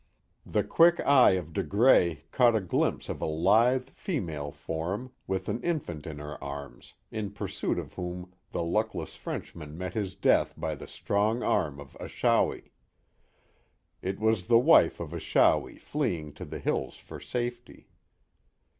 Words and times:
The 0.47 0.63
quick 0.63 0.99
eye 1.01 1.33
of 1.33 1.53
De 1.53 1.61
Grais 1.61 2.17
caught 2.31 2.55
a 2.55 2.59
glimpse 2.59 3.07
of 3.07 3.21
a 3.21 3.27
lithe 3.27 3.87
female 3.87 4.49
form, 4.51 5.11
with 5.27 5.47
an 5.47 5.61
infant 5.61 6.07
in 6.07 6.17
her 6.17 6.43
arms, 6.43 6.95
in 7.11 7.29
pursuit 7.29 7.77
of 7.77 7.93
whom 7.93 8.33
the 8.51 8.63
luckless 8.63 9.15
Frenchman 9.15 9.77
met 9.77 9.93
his 9.93 10.15
death 10.15 10.55
by 10.57 10.73
the 10.73 10.87
strong 10.87 11.43
arm 11.43 11.79
of 11.79 11.95
Achawi. 11.99 12.71
It 14.01 14.19
was 14.19 14.47
the 14.47 14.57
wife 14.57 14.99
of 14.99 15.13
Achawi 15.13 15.77
fleeing 15.77 16.33
to 16.33 16.45
the 16.45 16.57
hills 16.57 16.95
for 16.95 17.19
safety. 17.19 17.87